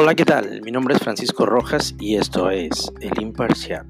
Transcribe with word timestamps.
Hola, 0.00 0.14
¿qué 0.14 0.24
tal? 0.24 0.62
Mi 0.62 0.70
nombre 0.70 0.94
es 0.94 1.02
Francisco 1.02 1.44
Rojas 1.44 1.92
y 1.98 2.14
esto 2.14 2.50
es 2.50 2.92
El 3.00 3.20
Imparcial. 3.20 3.84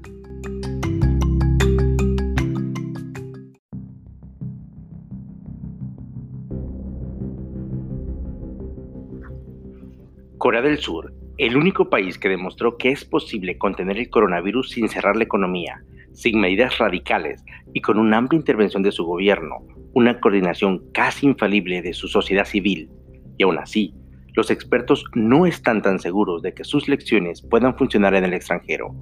Corea 10.39 10.63
del 10.63 10.79
Sur, 10.79 11.13
el 11.37 11.55
único 11.55 11.91
país 11.91 12.17
que 12.17 12.27
demostró 12.27 12.75
que 12.77 12.89
es 12.89 13.05
posible 13.05 13.59
contener 13.59 13.99
el 13.99 14.09
coronavirus 14.09 14.71
sin 14.71 14.89
cerrar 14.89 15.15
la 15.15 15.25
economía, 15.25 15.83
sin 16.13 16.41
medidas 16.41 16.79
radicales 16.79 17.45
y 17.71 17.81
con 17.81 17.99
una 17.99 18.17
amplia 18.17 18.39
intervención 18.39 18.81
de 18.81 18.91
su 18.91 19.05
gobierno, 19.05 19.57
una 19.93 20.19
coordinación 20.19 20.91
casi 20.91 21.27
infalible 21.27 21.83
de 21.83 21.93
su 21.93 22.07
sociedad 22.07 22.45
civil, 22.45 22.89
y 23.37 23.43
aún 23.43 23.59
así, 23.59 23.93
los 24.39 24.51
expertos 24.51 25.03
no 25.15 25.45
están 25.45 25.81
tan 25.81 25.99
seguros 25.99 26.41
de 26.41 26.53
que 26.53 26.63
sus 26.63 26.87
lecciones 26.87 27.41
puedan 27.41 27.75
funcionar 27.77 28.15
en 28.15 28.23
el 28.23 28.33
extranjero. 28.33 28.95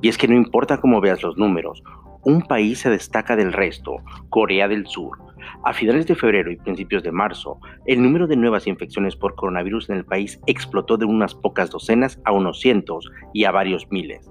Y 0.00 0.08
es 0.08 0.18
que 0.18 0.26
no 0.26 0.34
importa 0.34 0.80
cómo 0.80 1.00
veas 1.00 1.22
los 1.22 1.36
números, 1.36 1.84
un 2.24 2.42
país 2.42 2.80
se 2.80 2.90
destaca 2.90 3.36
del 3.36 3.52
resto, 3.52 3.98
Corea 4.28 4.66
del 4.66 4.88
Sur. 4.88 5.18
A 5.64 5.72
finales 5.72 6.08
de 6.08 6.16
febrero 6.16 6.50
y 6.50 6.56
principios 6.56 7.04
de 7.04 7.12
marzo, 7.12 7.60
el 7.86 8.02
número 8.02 8.26
de 8.26 8.34
nuevas 8.34 8.66
infecciones 8.66 9.14
por 9.14 9.36
coronavirus 9.36 9.88
en 9.90 9.98
el 9.98 10.04
país 10.04 10.40
explotó 10.46 10.96
de 10.96 11.04
unas 11.04 11.32
pocas 11.32 11.70
docenas 11.70 12.20
a 12.24 12.32
unos 12.32 12.58
cientos 12.58 13.08
y 13.32 13.44
a 13.44 13.52
varios 13.52 13.86
miles. 13.92 14.28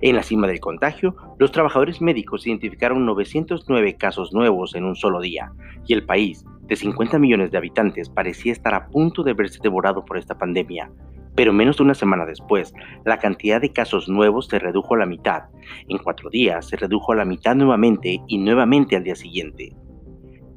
En 0.00 0.16
la 0.16 0.22
cima 0.22 0.46
del 0.46 0.60
contagio, 0.60 1.16
los 1.38 1.52
trabajadores 1.52 2.00
médicos 2.00 2.46
identificaron 2.46 3.06
909 3.06 3.96
casos 3.96 4.32
nuevos 4.32 4.74
en 4.74 4.84
un 4.84 4.96
solo 4.96 5.20
día, 5.20 5.52
y 5.86 5.94
el 5.94 6.04
país, 6.04 6.44
de 6.62 6.76
50 6.76 7.18
millones 7.18 7.50
de 7.50 7.58
habitantes, 7.58 8.08
parecía 8.08 8.52
estar 8.52 8.74
a 8.74 8.88
punto 8.88 9.22
de 9.22 9.34
verse 9.34 9.58
devorado 9.62 10.04
por 10.04 10.18
esta 10.18 10.36
pandemia. 10.36 10.90
Pero 11.34 11.52
menos 11.52 11.78
de 11.78 11.82
una 11.82 11.94
semana 11.94 12.24
después, 12.26 12.72
la 13.04 13.18
cantidad 13.18 13.60
de 13.60 13.72
casos 13.72 14.08
nuevos 14.08 14.46
se 14.46 14.58
redujo 14.58 14.94
a 14.94 14.98
la 14.98 15.06
mitad. 15.06 15.44
En 15.88 15.98
cuatro 15.98 16.30
días 16.30 16.68
se 16.68 16.76
redujo 16.76 17.12
a 17.12 17.16
la 17.16 17.24
mitad 17.24 17.56
nuevamente 17.56 18.20
y 18.28 18.38
nuevamente 18.38 18.96
al 18.96 19.04
día 19.04 19.16
siguiente. 19.16 19.74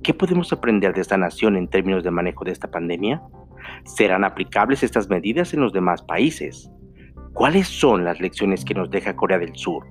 ¿Qué 0.04 0.14
podemos 0.14 0.54
aprender 0.54 0.94
de 0.94 1.02
esta 1.02 1.18
nación 1.18 1.58
en 1.58 1.68
términos 1.68 2.04
de 2.04 2.12
manejo 2.12 2.46
de 2.46 2.52
esta 2.52 2.70
pandemia? 2.70 3.22
¿Serán 3.84 4.24
aplicables 4.24 4.84
estas 4.84 5.10
medidas 5.10 5.54
en 5.54 5.62
los 5.62 5.74
demás 5.74 6.04
países? 6.04 6.72
¿Cuáles 7.38 7.68
son 7.68 8.04
las 8.04 8.20
lecciones 8.20 8.66
que 8.66 8.74
nos 8.74 8.90
deja 8.90 9.16
Corea 9.16 9.38
del 9.38 9.56
Sur? 9.56 9.86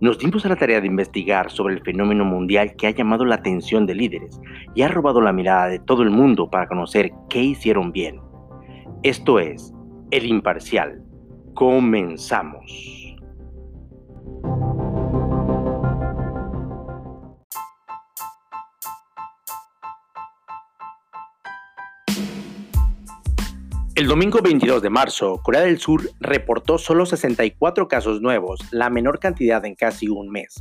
Nos 0.00 0.18
dimos 0.18 0.44
a 0.44 0.48
la 0.48 0.56
tarea 0.56 0.80
de 0.80 0.88
investigar 0.88 1.48
sobre 1.48 1.74
el 1.74 1.82
fenómeno 1.82 2.24
mundial 2.24 2.74
que 2.74 2.88
ha 2.88 2.90
llamado 2.90 3.24
la 3.24 3.36
atención 3.36 3.86
de 3.86 3.94
líderes 3.94 4.40
y 4.74 4.82
ha 4.82 4.88
robado 4.88 5.20
la 5.20 5.32
mirada 5.32 5.68
de 5.68 5.78
todo 5.78 6.02
el 6.02 6.10
mundo 6.10 6.50
para 6.50 6.66
conocer 6.66 7.12
qué 7.28 7.40
hicieron 7.40 7.92
bien. 7.92 8.20
Esto 9.04 9.38
es 9.38 9.72
El 10.10 10.26
Imparcial. 10.26 11.04
Comenzamos. 11.54 12.99
El 24.00 24.06
domingo 24.06 24.40
22 24.40 24.80
de 24.80 24.88
marzo, 24.88 25.42
Corea 25.42 25.60
del 25.60 25.78
Sur 25.78 26.08
reportó 26.20 26.78
solo 26.78 27.04
64 27.04 27.86
casos 27.86 28.22
nuevos, 28.22 28.58
la 28.70 28.88
menor 28.88 29.18
cantidad 29.18 29.62
en 29.66 29.74
casi 29.74 30.08
un 30.08 30.30
mes. 30.30 30.58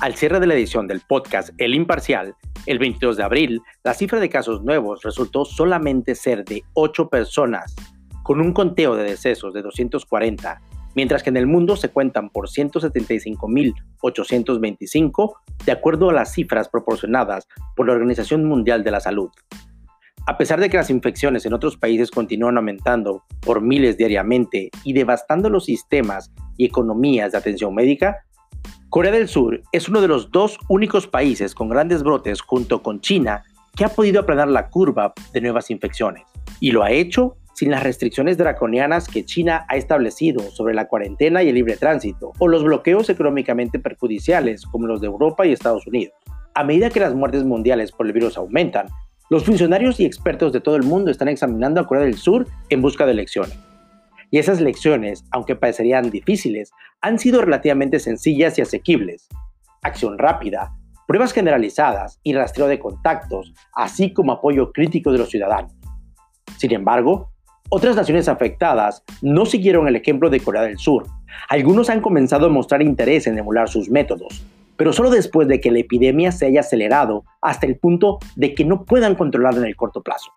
Al 0.00 0.16
cierre 0.16 0.40
de 0.40 0.48
la 0.48 0.54
edición 0.54 0.88
del 0.88 1.00
podcast 1.00 1.50
El 1.58 1.72
Imparcial, 1.72 2.34
el 2.66 2.80
22 2.80 3.16
de 3.16 3.22
abril, 3.22 3.62
la 3.84 3.94
cifra 3.94 4.18
de 4.18 4.28
casos 4.28 4.64
nuevos 4.64 5.04
resultó 5.04 5.44
solamente 5.44 6.16
ser 6.16 6.44
de 6.44 6.64
8 6.72 7.10
personas, 7.10 7.76
con 8.24 8.40
un 8.40 8.52
conteo 8.52 8.96
de 8.96 9.04
decesos 9.04 9.54
de 9.54 9.62
240, 9.62 10.60
mientras 10.96 11.22
que 11.22 11.30
en 11.30 11.36
el 11.36 11.46
mundo 11.46 11.76
se 11.76 11.90
cuentan 11.90 12.28
por 12.28 12.48
175.825, 12.48 15.36
de 15.64 15.70
acuerdo 15.70 16.10
a 16.10 16.12
las 16.12 16.32
cifras 16.32 16.68
proporcionadas 16.68 17.46
por 17.76 17.86
la 17.86 17.92
Organización 17.92 18.46
Mundial 18.46 18.82
de 18.82 18.90
la 18.90 18.98
Salud. 18.98 19.30
A 20.26 20.38
pesar 20.38 20.58
de 20.58 20.70
que 20.70 20.78
las 20.78 20.88
infecciones 20.88 21.44
en 21.44 21.52
otros 21.52 21.76
países 21.76 22.10
continúan 22.10 22.56
aumentando 22.56 23.24
por 23.40 23.60
miles 23.60 23.98
diariamente 23.98 24.70
y 24.82 24.94
devastando 24.94 25.50
los 25.50 25.66
sistemas 25.66 26.32
y 26.56 26.64
economías 26.64 27.32
de 27.32 27.38
atención 27.38 27.74
médica, 27.74 28.24
Corea 28.88 29.12
del 29.12 29.28
Sur 29.28 29.60
es 29.72 29.86
uno 29.86 30.00
de 30.00 30.08
los 30.08 30.30
dos 30.30 30.58
únicos 30.68 31.06
países 31.06 31.54
con 31.54 31.68
grandes 31.68 32.02
brotes 32.02 32.40
junto 32.40 32.82
con 32.82 33.02
China 33.02 33.42
que 33.76 33.84
ha 33.84 33.90
podido 33.90 34.20
aplanar 34.20 34.48
la 34.48 34.70
curva 34.70 35.12
de 35.34 35.40
nuevas 35.42 35.70
infecciones. 35.70 36.22
Y 36.58 36.70
lo 36.70 36.82
ha 36.82 36.90
hecho 36.90 37.36
sin 37.52 37.70
las 37.70 37.82
restricciones 37.82 38.38
draconianas 38.38 39.08
que 39.08 39.26
China 39.26 39.66
ha 39.68 39.76
establecido 39.76 40.40
sobre 40.52 40.74
la 40.74 40.88
cuarentena 40.88 41.42
y 41.42 41.50
el 41.50 41.54
libre 41.54 41.76
tránsito, 41.76 42.32
o 42.38 42.48
los 42.48 42.64
bloqueos 42.64 43.10
económicamente 43.10 43.78
perjudiciales 43.78 44.64
como 44.64 44.86
los 44.86 45.00
de 45.02 45.06
Europa 45.06 45.46
y 45.46 45.52
Estados 45.52 45.86
Unidos. 45.86 46.14
A 46.54 46.64
medida 46.64 46.88
que 46.88 47.00
las 47.00 47.14
muertes 47.14 47.44
mundiales 47.44 47.92
por 47.92 48.06
el 48.06 48.12
virus 48.12 48.36
aumentan, 48.36 48.86
los 49.30 49.44
funcionarios 49.44 49.98
y 50.00 50.04
expertos 50.04 50.52
de 50.52 50.60
todo 50.60 50.76
el 50.76 50.82
mundo 50.82 51.10
están 51.10 51.28
examinando 51.28 51.80
a 51.80 51.86
Corea 51.86 52.04
del 52.04 52.18
Sur 52.18 52.46
en 52.68 52.82
busca 52.82 53.06
de 53.06 53.14
lecciones. 53.14 53.58
Y 54.30 54.38
esas 54.38 54.60
lecciones, 54.60 55.24
aunque 55.30 55.56
parecerían 55.56 56.10
difíciles, 56.10 56.72
han 57.00 57.18
sido 57.18 57.40
relativamente 57.40 58.00
sencillas 58.00 58.58
y 58.58 58.62
asequibles. 58.62 59.28
Acción 59.82 60.18
rápida, 60.18 60.74
pruebas 61.06 61.32
generalizadas 61.32 62.20
y 62.22 62.34
rastreo 62.34 62.66
de 62.66 62.78
contactos, 62.78 63.54
así 63.74 64.12
como 64.12 64.32
apoyo 64.32 64.72
crítico 64.72 65.10
de 65.10 65.18
los 65.18 65.30
ciudadanos. 65.30 65.72
Sin 66.58 66.72
embargo, 66.72 67.30
otras 67.70 67.96
naciones 67.96 68.28
afectadas 68.28 69.04
no 69.22 69.46
siguieron 69.46 69.88
el 69.88 69.96
ejemplo 69.96 70.28
de 70.28 70.40
Corea 70.40 70.62
del 70.62 70.78
Sur. 70.78 71.06
Algunos 71.48 71.88
han 71.88 72.02
comenzado 72.02 72.46
a 72.46 72.50
mostrar 72.50 72.82
interés 72.82 73.26
en 73.26 73.38
emular 73.38 73.68
sus 73.68 73.88
métodos, 73.88 74.44
pero 74.76 74.92
solo 74.92 75.10
después 75.10 75.48
de 75.48 75.60
que 75.60 75.70
la 75.70 75.80
epidemia 75.80 76.32
se 76.32 76.46
haya 76.46 76.60
acelerado 76.60 77.24
hasta 77.40 77.66
el 77.66 77.78
punto 77.78 78.18
de 78.36 78.54
que 78.54 78.64
no 78.64 78.84
puedan 78.84 79.14
controlarla 79.14 79.60
en 79.60 79.66
el 79.66 79.76
corto 79.76 80.02
plazo. 80.02 80.32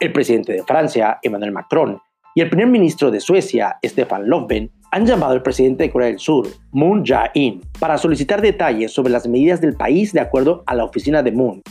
El 0.00 0.12
presidente 0.12 0.52
de 0.52 0.64
Francia, 0.64 1.18
Emmanuel 1.22 1.52
Macron, 1.52 2.00
y 2.34 2.40
el 2.40 2.48
primer 2.48 2.66
ministro 2.66 3.10
de 3.10 3.20
Suecia, 3.20 3.78
Stefan 3.84 4.28
Löfven, 4.28 4.70
han 4.90 5.06
llamado 5.06 5.32
al 5.32 5.42
presidente 5.42 5.84
de 5.84 5.90
Corea 5.90 6.08
del 6.08 6.18
Sur, 6.18 6.48
Moon 6.72 7.04
Jae-in, 7.04 7.60
para 7.78 7.98
solicitar 7.98 8.40
detalles 8.40 8.92
sobre 8.92 9.12
las 9.12 9.28
medidas 9.28 9.60
del 9.60 9.76
país 9.76 10.12
de 10.12 10.20
acuerdo 10.20 10.62
a 10.66 10.74
la 10.74 10.84
oficina 10.84 11.22
de 11.22 11.32
Moon. 11.32 11.62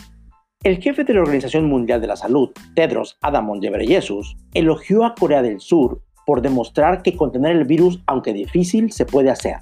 El 0.64 0.82
jefe 0.82 1.04
de 1.04 1.14
la 1.14 1.22
Organización 1.22 1.66
Mundial 1.66 2.00
de 2.00 2.08
la 2.08 2.16
Salud, 2.16 2.52
Tedros 2.76 3.18
Adhanom 3.22 3.60
Ghebreyesus, 3.60 4.38
elogió 4.54 5.04
a 5.04 5.16
Corea 5.16 5.42
del 5.42 5.60
Sur 5.60 6.02
por 6.26 6.42
demostrar 6.42 7.02
que 7.02 7.18
contener 7.18 7.58
el 7.58 7.66
virus, 7.66 8.02
aunque 8.08 8.32
difícil, 8.32 8.92
se 8.94 9.06
puede 9.06 9.30
hacer, 9.30 9.58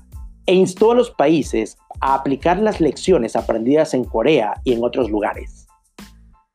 e 0.46 0.54
instó 0.54 0.92
a 0.92 0.96
los 0.96 1.12
países 1.12 1.78
a 2.00 2.16
aplicar 2.16 2.60
las 2.60 2.82
lecciones 2.82 3.36
aprendidas 3.36 3.94
en 3.94 4.04
Corea 4.04 4.56
y 4.64 4.74
en 4.74 4.84
otros 4.84 5.10
lugares. 5.10 5.68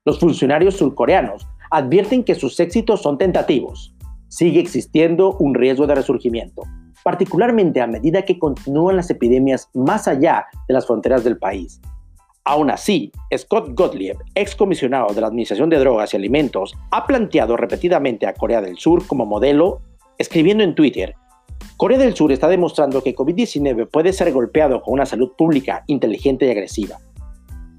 Los 0.04 0.18
funcionarios 0.18 0.76
surcoreanos 0.76 1.46
advierten 1.70 2.24
que 2.24 2.34
sus 2.34 2.58
éxitos 2.60 3.02
son 3.02 3.18
tentativos. 3.18 3.94
Sigue 4.28 4.60
existiendo 4.60 5.36
un 5.38 5.54
riesgo 5.54 5.86
de 5.86 5.94
resurgimiento, 5.94 6.62
particularmente 7.02 7.80
a 7.80 7.86
medida 7.86 8.22
que 8.22 8.38
continúan 8.38 8.96
las 8.96 9.10
epidemias 9.10 9.68
más 9.74 10.08
allá 10.08 10.46
de 10.68 10.74
las 10.74 10.86
fronteras 10.86 11.24
del 11.24 11.38
país. 11.38 11.80
Aún 12.44 12.70
así, 12.70 13.10
Scott 13.36 13.70
Gottlieb, 13.74 14.16
excomisionado 14.36 15.12
de 15.12 15.20
la 15.20 15.26
Administración 15.26 15.68
de 15.68 15.78
Drogas 15.78 16.14
y 16.14 16.16
Alimentos, 16.16 16.76
ha 16.92 17.04
planteado 17.04 17.56
repetidamente 17.56 18.26
a 18.26 18.34
Corea 18.34 18.60
del 18.60 18.78
Sur 18.78 19.04
como 19.06 19.26
modelo, 19.26 19.80
escribiendo 20.18 20.62
en 20.62 20.76
Twitter 20.76 21.16
Corea 21.76 21.98
del 21.98 22.14
Sur 22.14 22.32
está 22.32 22.48
demostrando 22.48 23.02
que 23.02 23.14
COVID-19 23.14 23.88
puede 23.90 24.12
ser 24.12 24.32
golpeado 24.32 24.82
con 24.82 24.94
una 24.94 25.06
salud 25.06 25.32
pública 25.36 25.84
inteligente 25.86 26.46
y 26.46 26.50
agresiva. 26.50 26.98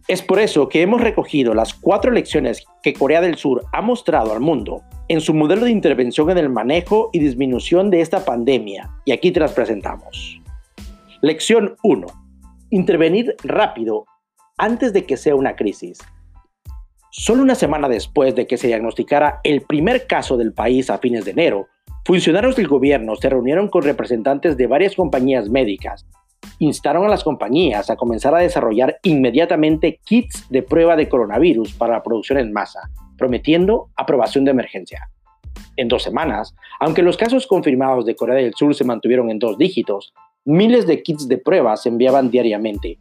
Es 0.07 0.21
por 0.21 0.39
eso 0.39 0.69
que 0.69 0.81
hemos 0.81 1.01
recogido 1.01 1.53
las 1.53 1.73
cuatro 1.73 2.11
lecciones 2.11 2.65
que 2.81 2.93
Corea 2.93 3.19
del 3.19 3.35
Sur 3.35 3.65
ha 3.73 3.81
mostrado 3.81 4.31
al 4.31 4.39
mundo 4.39 4.83
en 5.09 5.19
su 5.19 5.33
modelo 5.33 5.65
de 5.65 5.71
intervención 5.71 6.29
en 6.29 6.38
el 6.38 6.50
manejo 6.50 7.09
y 7.12 7.19
disminución 7.19 7.89
de 7.89 8.01
esta 8.01 8.23
pandemia, 8.23 8.89
y 9.03 9.12
aquí 9.12 9.31
te 9.31 9.39
las 9.39 9.51
presentamos. 9.53 10.39
Lección 11.21 11.75
1. 11.83 12.07
Intervenir 12.69 13.35
rápido 13.44 14.06
antes 14.57 14.94
de 14.94 15.06
que 15.06 15.17
sea 15.17 15.35
una 15.35 15.56
crisis. 15.56 16.00
Solo 17.12 17.41
una 17.41 17.56
semana 17.56 17.89
después 17.89 18.35
de 18.35 18.47
que 18.47 18.57
se 18.57 18.67
diagnosticara 18.67 19.41
el 19.44 19.62
primer 19.62 20.07
caso 20.07 20.38
del 20.38 20.53
país 20.53 20.89
a 20.89 21.00
fines 21.00 21.25
de 21.25 21.31
enero, 21.31 21.67
Funcionarios 22.07 22.56
del 22.56 22.69
gobierno 22.69 23.18
se 23.18 23.30
reunieron 23.30 23.68
con 23.68 23.83
representantes 23.83 24.56
de 24.56 24.65
varias 24.65 24.95
compañías 24.95 25.50
médicas. 25.50 26.07
Instaron 26.57 27.04
a 27.04 27.09
las 27.09 27.21
compañías 27.21 27.89
a 27.89 27.98
comenzar 27.98 28.33
a 28.33 28.39
desarrollar 28.39 28.98
inmediatamente 29.04 30.00
kits 30.06 30.48
de 30.50 30.63
prueba 30.63 30.95
de 30.95 31.09
coronavirus 31.09 31.74
para 31.74 31.95
la 31.95 32.04
producción 32.04 32.39
en 32.39 32.54
masa, 32.54 32.80
prometiendo 33.18 33.89
aprobación 33.98 34.45
de 34.45 34.51
emergencia. 34.51 35.09
En 35.75 35.89
dos 35.89 36.04
semanas, 36.04 36.56
aunque 36.80 37.01
los 37.01 37.18
casos 37.18 37.45
confirmados 37.45 38.06
de 38.06 38.15
Corea 38.15 38.38
del 38.38 38.53
Sur 38.53 38.74
se 38.74 38.86
mantuvieron 38.86 39.30
en 39.30 39.39
dos 39.39 39.57
dígitos, 39.57 40.13
miles 40.45 40.88
de 40.88 41.03
kits 41.03 41.27
de 41.27 41.39
prueba 41.39 41.75
se 41.75 41.89
enviaban 41.89 42.31
diariamente. 42.31 43.00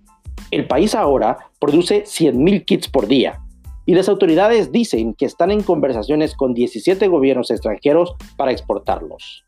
El 0.51 0.67
país 0.67 0.97
ahora 0.97 1.39
produce 1.61 2.03
100.000 2.03 2.65
kits 2.65 2.89
por 2.89 3.07
día. 3.07 3.39
Y 3.87 3.95
las 3.95 4.09
autoridades 4.09 4.73
dicen 4.73 5.15
que 5.15 5.25
están 5.25 5.53
en 5.53 5.63
conversaciones 5.63 6.35
con 6.35 6.53
17 6.53 7.07
gobiernos 7.07 7.51
extranjeros 7.51 8.15
para 8.37 8.51
exportarlos. 8.51 9.47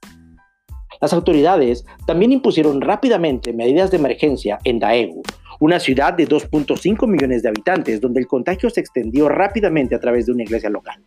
Las 1.01 1.13
autoridades 1.13 1.85
también 2.07 2.33
impusieron 2.33 2.81
rápidamente 2.81 3.53
medidas 3.53 3.91
de 3.91 3.99
emergencia 3.99 4.59
en 4.65 4.79
Daegu, 4.79 5.23
una 5.61 5.81
ciudad 5.81 6.15
de 6.15 6.29
2.5 6.29 7.07
millones 7.07 7.43
de 7.43 7.49
habitantes 7.49 8.01
donde 8.01 8.21
el 8.21 8.27
contagio 8.27 8.71
se 8.71 8.81
extendió 8.81 9.29
rápidamente 9.29 9.95
a 9.95 10.01
través 10.01 10.27
de 10.27 10.33
una 10.33 10.45
iglesia 10.45 10.71
local. 10.71 11.03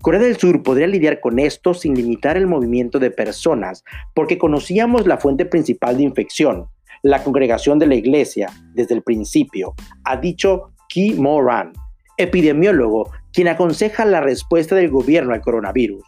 Corea 0.00 0.20
del 0.20 0.36
Sur 0.36 0.62
podría 0.62 0.86
lidiar 0.86 1.20
con 1.20 1.38
esto 1.38 1.74
sin 1.74 1.94
limitar 1.94 2.36
el 2.36 2.46
movimiento 2.46 2.98
de 2.98 3.10
personas 3.10 3.82
porque 4.14 4.38
conocíamos 4.38 5.06
la 5.06 5.18
fuente 5.18 5.46
principal 5.46 5.96
de 5.96 6.04
infección, 6.04 6.66
la 7.02 7.24
congregación 7.24 7.78
de 7.78 7.86
la 7.86 7.96
iglesia, 7.96 8.50
desde 8.74 8.94
el 8.94 9.02
principio, 9.02 9.74
ha 10.04 10.16
dicho 10.16 10.70
Ki 10.88 11.14
Moran, 11.14 11.72
epidemiólogo, 12.16 13.10
quien 13.32 13.48
aconseja 13.48 14.04
la 14.04 14.20
respuesta 14.20 14.74
del 14.74 14.90
gobierno 14.90 15.34
al 15.34 15.40
coronavirus. 15.40 16.02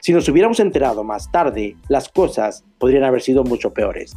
Si 0.00 0.12
nos 0.12 0.28
hubiéramos 0.28 0.60
enterado 0.60 1.04
más 1.04 1.30
tarde, 1.30 1.76
las 1.88 2.08
cosas 2.08 2.64
podrían 2.78 3.04
haber 3.04 3.20
sido 3.20 3.44
mucho 3.44 3.72
peores. 3.72 4.16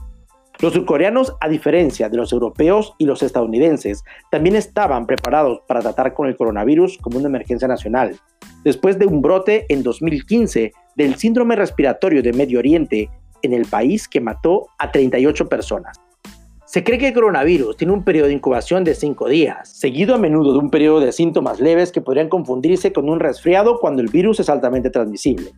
Los 0.59 0.73
surcoreanos, 0.73 1.35
a 1.41 1.49
diferencia 1.49 2.09
de 2.09 2.17
los 2.17 2.31
europeos 2.31 2.93
y 2.97 3.05
los 3.05 3.23
estadounidenses, 3.23 4.03
también 4.31 4.55
estaban 4.55 5.07
preparados 5.07 5.61
para 5.67 5.81
tratar 5.81 6.13
con 6.13 6.27
el 6.27 6.37
coronavirus 6.37 6.99
como 6.99 7.17
una 7.17 7.27
emergencia 7.27 7.67
nacional, 7.67 8.15
después 8.63 8.97
de 8.99 9.07
un 9.07 9.21
brote 9.21 9.65
en 9.69 9.83
2015 9.83 10.71
del 10.95 11.15
síndrome 11.15 11.55
respiratorio 11.55 12.21
de 12.21 12.33
Medio 12.33 12.59
Oriente 12.59 13.09
en 13.41 13.53
el 13.53 13.65
país 13.65 14.07
que 14.07 14.21
mató 14.21 14.67
a 14.77 14.91
38 14.91 15.49
personas. 15.49 15.99
Se 16.73 16.83
cree 16.83 16.97
que 16.97 17.09
el 17.09 17.13
coronavirus 17.13 17.77
tiene 17.77 17.93
un 17.93 18.03
periodo 18.03 18.29
de 18.29 18.33
incubación 18.33 18.83
de 18.83 18.95
5 18.95 19.29
días, 19.29 19.69
seguido 19.69 20.15
a 20.15 20.17
menudo 20.17 20.53
de 20.53 20.57
un 20.57 20.71
periodo 20.71 21.01
de 21.01 21.11
síntomas 21.11 21.59
leves 21.59 21.91
que 21.91 22.01
podrían 22.01 22.29
confundirse 22.29 22.91
con 22.91 23.09
un 23.09 23.19
resfriado 23.19 23.77
cuando 23.79 24.01
el 24.01 24.07
virus 24.07 24.39
es 24.39 24.49
altamente 24.49 24.89
transmisible. 24.89 25.51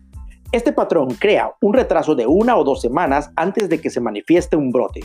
Este 0.52 0.74
patrón 0.74 1.12
crea 1.18 1.54
un 1.62 1.74
retraso 1.74 2.16
de 2.16 2.28
una 2.28 2.58
o 2.58 2.66
dos 2.66 2.82
semanas 2.82 3.32
antes 3.38 3.70
de 3.70 3.80
que 3.80 3.90
se 3.90 4.02
manifieste 4.02 4.58
un 4.58 4.72
brote. 4.72 5.00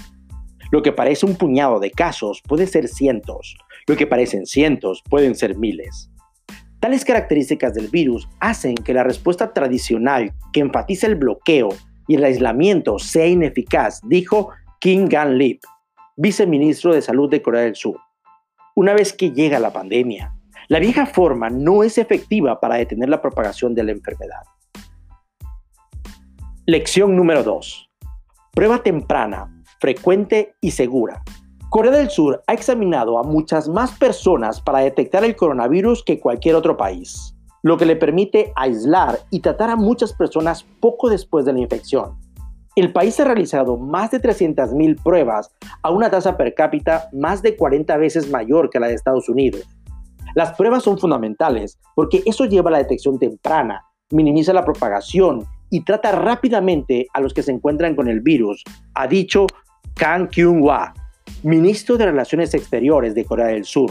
Lo 0.73 0.83
que 0.83 0.91
parece 0.91 1.27
un 1.27 1.37
puñado 1.37 1.79
de 1.79 1.93
casos 1.93 2.43
puede 2.43 2.67
ser 2.67 2.89
cientos, 2.89 3.57
lo 3.87 3.95
que 3.95 4.09
parecen 4.09 4.47
cientos 4.47 5.05
pueden 5.09 5.37
ser 5.37 5.59
miles. 5.59 6.11
Tales 6.81 7.05
características 7.05 7.73
del 7.73 7.87
virus 7.87 8.29
hacen 8.41 8.75
que 8.75 8.95
la 8.95 9.05
respuesta 9.05 9.53
tradicional 9.53 10.33
que 10.53 10.59
enfatiza 10.59 11.07
el 11.07 11.15
bloqueo 11.15 11.69
y 12.09 12.17
el 12.17 12.25
aislamiento 12.25 12.99
sea 12.99 13.29
ineficaz, 13.29 14.01
dijo 14.09 14.49
Kim 14.81 15.07
Gan-lip, 15.07 15.61
viceministro 16.23 16.93
de 16.93 17.01
Salud 17.01 17.31
de 17.31 17.41
Corea 17.41 17.63
del 17.63 17.75
Sur. 17.75 17.97
Una 18.77 18.93
vez 18.93 19.15
que 19.15 19.31
llega 19.31 19.59
la 19.59 19.73
pandemia, 19.73 20.35
la 20.69 20.79
vieja 20.79 21.07
forma 21.07 21.49
no 21.49 21.83
es 21.83 21.97
efectiva 21.97 22.61
para 22.61 22.75
detener 22.75 23.09
la 23.09 23.23
propagación 23.23 23.75
de 23.75 23.85
la 23.85 23.93
enfermedad. 23.93 24.43
Lección 26.67 27.17
número 27.17 27.43
2. 27.43 27.91
Prueba 28.53 28.83
temprana, 28.83 29.63
frecuente 29.81 30.53
y 30.61 30.73
segura. 30.73 31.23
Corea 31.71 31.93
del 31.93 32.11
Sur 32.11 32.43
ha 32.47 32.53
examinado 32.53 33.19
a 33.19 33.23
muchas 33.23 33.67
más 33.67 33.93
personas 33.93 34.61
para 34.61 34.81
detectar 34.81 35.25
el 35.25 35.37
coronavirus 35.37 36.05
que 36.05 36.21
cualquier 36.21 36.55
otro 36.55 36.77
país, 36.77 37.35
lo 37.63 37.79
que 37.79 37.87
le 37.87 37.97
permite 37.97 38.53
aislar 38.57 39.21
y 39.31 39.41
tratar 39.41 39.71
a 39.71 39.77
muchas 39.77 40.13
personas 40.13 40.67
poco 40.81 41.09
después 41.09 41.47
de 41.47 41.55
la 41.55 41.61
infección. 41.61 42.19
El 42.81 42.95
país 42.95 43.21
ha 43.21 43.25
realizado 43.25 43.77
más 43.77 44.11
de 44.11 44.23
300.000 44.23 45.03
pruebas 45.03 45.55
a 45.83 45.91
una 45.91 46.09
tasa 46.09 46.39
per 46.39 46.55
cápita 46.55 47.11
más 47.13 47.43
de 47.43 47.55
40 47.55 47.95
veces 47.99 48.31
mayor 48.31 48.71
que 48.71 48.81
la 48.81 48.89
de 48.89 48.95
Estados 48.95 49.29
Unidos. 49.29 49.69
Las 50.35 50.55
pruebas 50.55 50.85
son 50.85 50.97
fundamentales 50.97 51.79
porque 51.95 52.23
eso 52.25 52.47
lleva 52.47 52.71
a 52.71 52.73
la 52.73 52.79
detección 52.79 53.19
temprana, 53.19 53.85
minimiza 54.13 54.55
la 54.55 54.65
propagación 54.65 55.45
y 55.69 55.85
trata 55.85 56.13
rápidamente 56.13 57.07
a 57.13 57.21
los 57.21 57.35
que 57.35 57.43
se 57.43 57.53
encuentran 57.53 57.95
con 57.95 58.09
el 58.09 58.21
virus, 58.21 58.65
ha 58.95 59.07
dicho 59.07 59.47
Kang 59.95 60.31
Kyung-hwa, 60.31 60.95
ministro 61.43 61.99
de 61.99 62.07
Relaciones 62.07 62.55
Exteriores 62.55 63.15
de 63.15 63.27
Corea 63.27 63.49
del 63.49 63.67
Sur. 63.67 63.91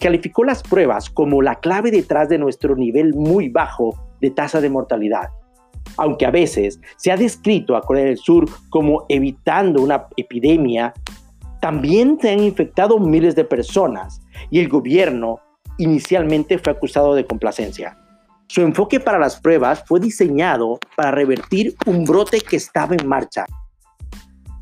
Calificó 0.00 0.42
las 0.42 0.64
pruebas 0.64 1.10
como 1.10 1.42
la 1.42 1.60
clave 1.60 1.92
detrás 1.92 2.28
de 2.28 2.38
nuestro 2.38 2.74
nivel 2.74 3.14
muy 3.14 3.50
bajo 3.50 3.94
de 4.20 4.30
tasa 4.32 4.60
de 4.60 4.68
mortalidad. 4.68 5.28
Aunque 5.98 6.26
a 6.26 6.30
veces 6.30 6.80
se 6.96 7.10
ha 7.10 7.16
descrito 7.16 7.76
a 7.76 7.82
Corea 7.82 8.04
del 8.04 8.18
Sur 8.18 8.48
como 8.70 9.06
evitando 9.08 9.82
una 9.82 10.06
epidemia, 10.16 10.92
también 11.60 12.18
se 12.20 12.30
han 12.30 12.42
infectado 12.42 12.98
miles 12.98 13.34
de 13.34 13.44
personas 13.44 14.20
y 14.50 14.60
el 14.60 14.68
gobierno 14.68 15.40
inicialmente 15.78 16.58
fue 16.58 16.72
acusado 16.72 17.14
de 17.14 17.26
complacencia. 17.26 17.98
Su 18.48 18.60
enfoque 18.60 19.00
para 19.00 19.18
las 19.18 19.40
pruebas 19.40 19.82
fue 19.86 19.98
diseñado 19.98 20.78
para 20.96 21.10
revertir 21.10 21.74
un 21.86 22.04
brote 22.04 22.40
que 22.40 22.56
estaba 22.56 22.94
en 22.94 23.06
marcha. 23.08 23.46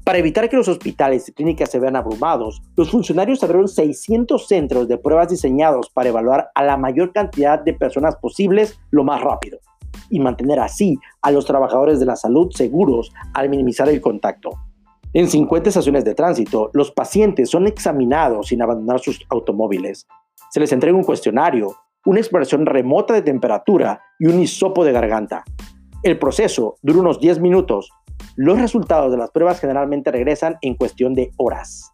Para 0.05 0.19
evitar 0.19 0.49
que 0.49 0.57
los 0.57 0.69
hospitales 0.69 1.29
y 1.29 1.33
clínicas 1.33 1.71
se 1.71 1.79
vean 1.79 1.97
abrumados, 1.97 2.63
los 2.77 2.91
funcionarios 2.91 3.43
abrieron 3.43 3.69
600 3.69 4.47
centros 4.47 4.89
de 4.89 4.99
pruebas 4.99 5.29
diseñados 5.29 5.91
para 5.91 6.11
evaluar 6.11 6.51
a 6.55 6.63
la 6.63 6.77
mayor 6.77 7.13
cantidad 7.13 7.59
de 7.59 7.73
personas 7.75 8.17
posibles 8.17 8.79
lo 8.91 9.05
más 9.05 9.21
rápido 9.21 9.59
y 10.11 10.21
mantener 10.21 10.61
así 10.61 10.99
a 11.23 11.31
los 11.31 11.45
trabajadores 11.47 12.01
de 12.01 12.07
la 12.07 12.17
salud 12.17 12.51
seguros 12.51 13.13
al 13.33 13.49
minimizar 13.49 13.89
el 13.89 14.01
contacto. 14.01 14.51
En 15.13 15.29
50 15.29 15.69
estaciones 15.69 16.05
de 16.05 16.15
tránsito, 16.15 16.71
los 16.73 16.91
pacientes 16.91 17.51
son 17.51 17.67
examinados 17.67 18.49
sin 18.49 18.63
abandonar 18.63 19.01
sus 19.01 19.25
automóviles. 19.31 20.07
Se 20.51 20.61
les 20.61 20.73
entrega 20.73 20.97
un 20.97 21.05
cuestionario 21.05 21.77
una 22.07 22.21
exploración 22.21 22.67
remota 22.67 23.15
de 23.15 23.23
temperatura 23.23 24.03
y 24.19 24.27
un 24.27 24.41
hisopo 24.41 24.85
de 24.85 24.93
garganta. 24.93 25.45
El 26.03 26.19
proceso 26.19 26.77
dura 26.83 27.01
unos 27.01 27.19
10 27.19 27.41
minutos. 27.41 27.91
Los 28.37 28.61
resultados 28.61 29.11
de 29.11 29.17
las 29.17 29.31
pruebas 29.31 29.61
generalmente 29.61 30.13
regresan 30.13 30.57
en 30.61 30.75
cuestión 30.75 31.15
de 31.15 31.31
horas. 31.39 31.94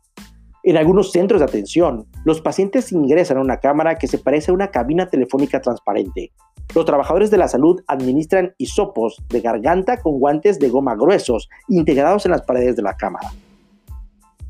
En 0.62 0.76
algunos 0.76 1.10
centros 1.10 1.40
de 1.40 1.46
atención, 1.46 2.06
los 2.24 2.42
pacientes 2.42 2.92
ingresan 2.92 3.38
a 3.38 3.40
una 3.40 3.60
cámara 3.60 3.96
que 3.96 4.06
se 4.06 4.18
parece 4.18 4.50
a 4.50 4.54
una 4.54 4.70
cabina 4.70 5.08
telefónica 5.08 5.62
transparente. 5.62 6.32
Los 6.74 6.84
trabajadores 6.84 7.30
de 7.30 7.38
la 7.38 7.48
salud 7.48 7.80
administran 7.86 8.52
hisopos 8.58 9.16
de 9.30 9.40
garganta 9.40 10.02
con 10.02 10.18
guantes 10.18 10.58
de 10.58 10.68
goma 10.68 10.94
gruesos 10.94 11.48
integrados 11.68 12.26
en 12.26 12.32
las 12.32 12.42
paredes 12.42 12.76
de 12.76 12.82
la 12.82 12.94
cámara. 12.94 13.30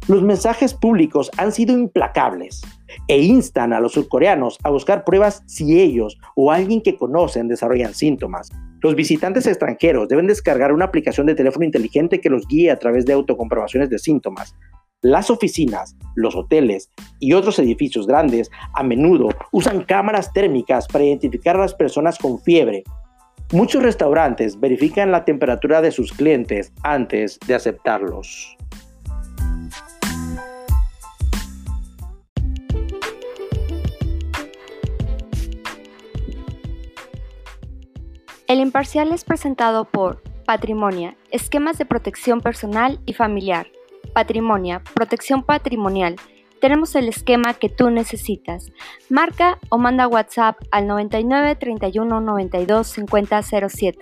Los 0.08 0.22
mensajes 0.22 0.74
públicos 0.74 1.30
han 1.36 1.52
sido 1.52 1.72
implacables 1.72 2.62
e 3.06 3.22
instan 3.22 3.72
a 3.72 3.78
los 3.78 3.92
surcoreanos 3.92 4.58
a 4.64 4.70
buscar 4.70 5.04
pruebas 5.04 5.44
si 5.46 5.80
ellos 5.80 6.18
o 6.34 6.50
alguien 6.50 6.82
que 6.82 6.96
conocen 6.96 7.46
desarrollan 7.46 7.94
síntomas. 7.94 8.50
Los 8.80 8.96
visitantes 8.96 9.46
extranjeros 9.46 10.08
deben 10.08 10.26
descargar 10.26 10.72
una 10.72 10.86
aplicación 10.86 11.26
de 11.26 11.36
teléfono 11.36 11.64
inteligente 11.64 12.20
que 12.20 12.30
los 12.30 12.48
guíe 12.48 12.72
a 12.72 12.78
través 12.78 13.04
de 13.04 13.12
autocomprobaciones 13.12 13.90
de 13.90 13.98
síntomas. 14.00 14.56
Las 15.02 15.30
oficinas, 15.30 15.96
los 16.14 16.36
hoteles 16.36 16.90
y 17.20 17.32
otros 17.32 17.58
edificios 17.58 18.06
grandes 18.06 18.50
a 18.74 18.82
menudo 18.82 19.30
usan 19.50 19.82
cámaras 19.82 20.30
térmicas 20.34 20.86
para 20.88 21.04
identificar 21.04 21.56
a 21.56 21.60
las 21.60 21.72
personas 21.72 22.18
con 22.18 22.38
fiebre. 22.42 22.84
Muchos 23.50 23.82
restaurantes 23.82 24.60
verifican 24.60 25.10
la 25.10 25.24
temperatura 25.24 25.80
de 25.80 25.90
sus 25.90 26.12
clientes 26.12 26.74
antes 26.82 27.38
de 27.46 27.54
aceptarlos. 27.54 28.58
El 38.46 38.60
imparcial 38.60 39.12
es 39.12 39.24
presentado 39.24 39.86
por 39.86 40.22
Patrimonia, 40.44 41.16
esquemas 41.30 41.78
de 41.78 41.86
protección 41.86 42.42
personal 42.42 43.00
y 43.06 43.14
familiar. 43.14 43.66
Patrimonia, 44.12 44.82
protección 44.94 45.42
patrimonial. 45.42 46.16
Tenemos 46.60 46.94
el 46.94 47.08
esquema 47.08 47.54
que 47.54 47.68
tú 47.68 47.90
necesitas. 47.90 48.70
Marca 49.08 49.58
o 49.70 49.78
manda 49.78 50.06
WhatsApp 50.06 50.56
al 50.70 50.86
99 50.86 51.56
31 51.56 52.20
92 52.20 52.86
50 52.86 53.42
07. 53.42 53.98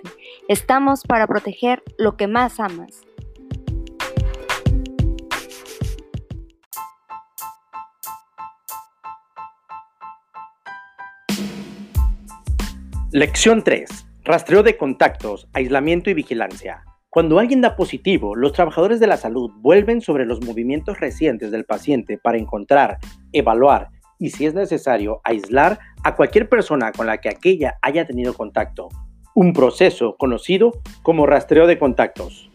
Estamos 0.47 1.03
para 1.03 1.25
proteger 1.27 1.81
lo 1.97 2.17
que 2.17 2.27
más 2.27 2.59
amas. 2.59 3.01
Lección 13.11 13.63
3 13.63 14.05
Rastreo 14.29 14.61
de 14.61 14.77
contactos, 14.77 15.47
aislamiento 15.53 16.11
y 16.11 16.13
vigilancia. 16.13 16.83
Cuando 17.11 17.39
alguien 17.39 17.61
da 17.61 17.75
positivo, 17.75 18.35
los 18.35 18.53
trabajadores 18.53 18.99
de 18.99 19.07
la 19.07 19.17
salud 19.17 19.49
vuelven 19.61 19.99
sobre 19.99 20.27
los 20.27 20.45
movimientos 20.45 20.99
recientes 20.99 21.49
del 21.49 21.65
paciente 21.65 22.19
para 22.19 22.37
encontrar, 22.37 22.99
evaluar 23.33 23.89
y, 24.19 24.29
si 24.29 24.45
es 24.45 24.53
necesario, 24.53 25.19
aislar 25.23 25.79
a 26.03 26.15
cualquier 26.15 26.49
persona 26.49 26.91
con 26.91 27.07
la 27.07 27.17
que 27.17 27.29
aquella 27.29 27.79
haya 27.81 28.05
tenido 28.05 28.35
contacto. 28.35 28.89
Un 29.33 29.53
proceso 29.53 30.17
conocido 30.17 30.81
como 31.01 31.25
rastreo 31.25 31.65
de 31.65 31.79
contactos. 31.79 32.51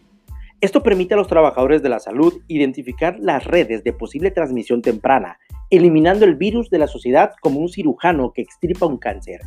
Esto 0.61 0.81
permite 0.83 1.15
a 1.15 1.17
los 1.17 1.27
trabajadores 1.27 1.83
de 1.83 1.89
la 1.89 1.99
salud 1.99 2.41
identificar 2.47 3.17
las 3.19 3.43
redes 3.43 3.83
de 3.83 3.91
posible 3.91 4.31
transmisión 4.31 4.81
temprana 4.81 5.37
eliminando 5.69 6.25
el 6.25 6.35
virus 6.35 6.69
de 6.69 6.79
la 6.79 6.87
sociedad 6.87 7.33
como 7.41 7.59
un 7.59 7.69
cirujano 7.69 8.31
que 8.33 8.41
extirpa 8.41 8.85
un 8.85 8.97
cáncer. 8.97 9.41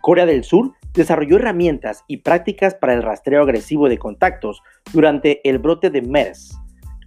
Corea 0.00 0.26
del 0.26 0.44
Sur 0.44 0.72
desarrolló 0.94 1.36
herramientas 1.36 2.04
y 2.06 2.18
prácticas 2.18 2.74
para 2.74 2.94
el 2.94 3.02
rastreo 3.02 3.42
agresivo 3.42 3.88
de 3.88 3.98
contactos 3.98 4.62
durante 4.92 5.46
el 5.48 5.58
brote 5.58 5.90
de 5.90 6.02
MERS. 6.02 6.58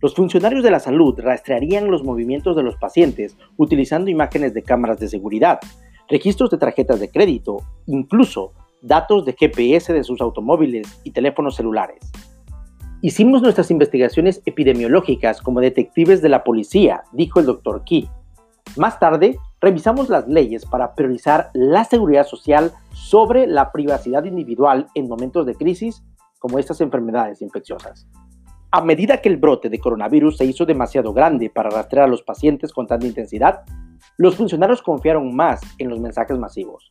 Los 0.01 0.13
funcionarios 0.13 0.63
de 0.63 0.71
la 0.71 0.79
salud 0.79 1.19
rastrearían 1.19 1.89
los 1.89 2.03
movimientos 2.03 2.55
de 2.55 2.63
los 2.63 2.75
pacientes 2.75 3.35
utilizando 3.55 4.11
imágenes 4.11 4.53
de 4.53 4.61
cámaras 4.61 4.99
de 4.99 5.07
seguridad, 5.07 5.59
registros 6.07 6.51
de 6.51 6.57
tarjetas 6.57 6.99
de 6.99 7.09
crédito, 7.09 7.57
incluso 7.87 8.53
datos 8.81 9.25
de 9.25 9.33
GPS 9.33 9.91
de 9.93 10.03
sus 10.03 10.21
automóviles 10.21 10.99
y 11.03 11.11
teléfonos 11.11 11.55
celulares. 11.55 11.99
Hicimos 13.01 13.41
nuestras 13.41 13.71
investigaciones 13.71 14.41
epidemiológicas 14.45 15.41
como 15.41 15.61
detectives 15.61 16.21
de 16.21 16.29
la 16.29 16.43
policía, 16.43 17.03
dijo 17.11 17.39
el 17.39 17.45
Dr. 17.45 17.83
Key. 17.83 18.09
Más 18.75 18.99
tarde, 18.99 19.37
revisamos 19.59 20.09
las 20.09 20.27
leyes 20.27 20.65
para 20.65 20.93
priorizar 20.95 21.49
la 21.53 21.83
seguridad 21.83 22.25
social 22.25 22.71
sobre 22.93 23.47
la 23.47 23.71
privacidad 23.71 24.23
individual 24.25 24.87
en 24.95 25.07
momentos 25.07 25.45
de 25.45 25.55
crisis 25.55 26.03
como 26.39 26.59
estas 26.59 26.81
enfermedades 26.81 27.41
infecciosas. 27.41 28.07
A 28.71 28.81
medida 28.81 29.21
que 29.21 29.29
el 29.29 29.37
brote 29.37 29.69
de 29.69 29.79
coronavirus 29.79 30.37
se 30.37 30.45
hizo 30.45 30.65
demasiado 30.65 31.13
grande 31.13 31.49
para 31.49 31.69
rastrear 31.69 32.05
a 32.05 32.09
los 32.09 32.21
pacientes 32.21 32.73
con 32.73 32.85
tanta 32.85 33.07
intensidad, 33.07 33.61
los 34.17 34.35
funcionarios 34.35 34.81
confiaron 34.81 35.35
más 35.35 35.61
en 35.77 35.89
los 35.89 35.99
mensajes 35.99 36.37
masivos. 36.37 36.89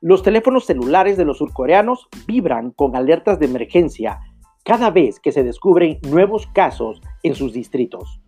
Los 0.00 0.22
teléfonos 0.22 0.66
celulares 0.66 1.16
de 1.16 1.24
los 1.24 1.38
surcoreanos 1.38 2.08
vibran 2.26 2.70
con 2.70 2.96
alertas 2.96 3.38
de 3.38 3.46
emergencia 3.46 4.20
cada 4.64 4.90
vez 4.90 5.20
que 5.20 5.32
se 5.32 5.42
descubren 5.42 5.98
nuevos 6.08 6.46
casos 6.48 7.00
en 7.22 7.34
sus 7.34 7.52
distritos. 7.52 8.20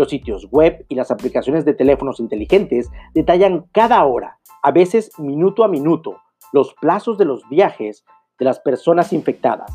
Los 0.00 0.08
sitios 0.08 0.48
web 0.50 0.86
y 0.88 0.94
las 0.94 1.10
aplicaciones 1.10 1.66
de 1.66 1.74
teléfonos 1.74 2.20
inteligentes 2.20 2.90
detallan 3.12 3.66
cada 3.70 4.02
hora, 4.06 4.38
a 4.62 4.72
veces 4.72 5.10
minuto 5.18 5.62
a 5.62 5.68
minuto, 5.68 6.16
los 6.54 6.72
plazos 6.80 7.18
de 7.18 7.26
los 7.26 7.46
viajes 7.50 8.06
de 8.38 8.46
las 8.46 8.60
personas 8.60 9.12
infectadas. 9.12 9.70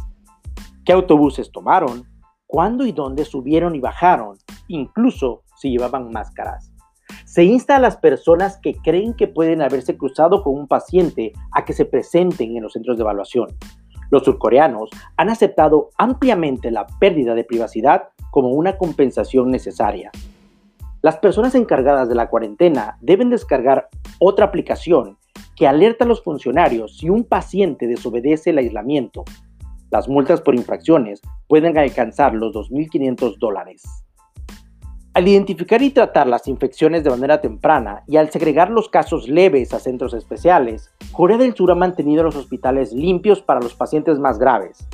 ¿Qué 0.83 0.93
autobuses 0.93 1.51
tomaron? 1.51 2.05
¿Cuándo 2.47 2.87
y 2.87 2.91
dónde 2.91 3.23
subieron 3.23 3.75
y 3.75 3.79
bajaron? 3.79 4.39
Incluso 4.67 5.43
si 5.57 5.69
llevaban 5.69 6.09
máscaras. 6.09 6.73
Se 7.25 7.43
insta 7.43 7.75
a 7.75 7.79
las 7.79 7.97
personas 7.97 8.57
que 8.57 8.73
creen 8.73 9.13
que 9.13 9.27
pueden 9.27 9.61
haberse 9.61 9.95
cruzado 9.95 10.41
con 10.41 10.55
un 10.55 10.67
paciente 10.67 11.33
a 11.51 11.65
que 11.65 11.73
se 11.73 11.85
presenten 11.85 12.57
en 12.57 12.63
los 12.63 12.73
centros 12.73 12.97
de 12.97 13.03
evaluación. 13.03 13.49
Los 14.09 14.23
surcoreanos 14.23 14.89
han 15.17 15.29
aceptado 15.29 15.91
ampliamente 15.99 16.71
la 16.71 16.87
pérdida 16.99 17.35
de 17.35 17.43
privacidad 17.43 18.09
como 18.35 18.49
una 18.49 18.77
compensación 18.77 19.49
necesaria. 19.49 20.11
Las 21.01 21.15
personas 21.19 21.55
encargadas 21.55 22.09
de 22.09 22.15
la 22.15 22.27
cuarentena 22.27 22.97
deben 22.99 23.29
descargar 23.29 23.87
otra 24.19 24.47
aplicación 24.47 25.17
que 25.55 25.69
alerta 25.69 26.03
a 26.03 26.07
los 26.07 26.21
funcionarios 26.21 26.97
si 26.97 27.09
un 27.09 27.23
paciente 27.23 27.87
desobedece 27.87 28.49
el 28.49 28.57
aislamiento. 28.57 29.23
Las 29.89 30.09
multas 30.09 30.41
por 30.41 30.53
infracciones 30.53 31.21
pueden 31.47 31.77
alcanzar 31.77 32.33
los 32.33 32.53
2.500 32.53 33.37
dólares. 33.37 33.83
Al 35.13 35.29
identificar 35.29 35.81
y 35.81 35.91
tratar 35.91 36.27
las 36.27 36.49
infecciones 36.49 37.05
de 37.05 37.11
manera 37.11 37.39
temprana 37.39 38.03
y 38.05 38.17
al 38.17 38.31
segregar 38.31 38.69
los 38.69 38.89
casos 38.89 39.29
leves 39.29 39.73
a 39.73 39.79
centros 39.79 40.13
especiales, 40.13 40.91
Corea 41.13 41.37
del 41.37 41.55
Sur 41.55 41.71
ha 41.71 41.75
mantenido 41.75 42.21
los 42.21 42.35
hospitales 42.35 42.91
limpios 42.91 43.41
para 43.41 43.61
los 43.61 43.75
pacientes 43.75 44.19
más 44.19 44.39
graves. 44.39 44.85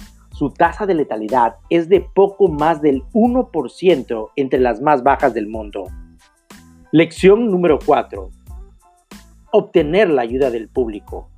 Su 0.42 0.50
tasa 0.50 0.88
de 0.88 0.96
letalidad 0.96 1.58
es 1.70 1.88
de 1.88 2.02
poco 2.02 2.48
más 2.48 2.82
del 2.82 3.04
1% 3.14 4.30
entre 4.36 4.60
las 4.60 4.82
más 4.82 5.04
bajas 5.04 5.36
del 5.36 5.46
mundo. 5.46 5.86
Lección 6.92 7.52
número 7.52 7.78
4. 7.86 8.32
Obtener 9.52 10.10
la 10.10 10.24
ayuda 10.24 10.50
del 10.50 10.68
público. 10.68 11.30